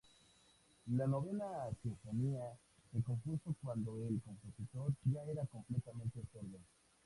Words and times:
La 0.87 1.05
Novena 1.05 1.69
Sinfonía 1.83 2.57
se 2.91 3.03
compuso 3.03 3.55
cuando 3.61 3.95
el 4.07 4.19
compositor 4.23 4.91
ya 5.05 5.23
era 5.25 5.45
completamente 5.45 6.21
sordo. 6.33 6.57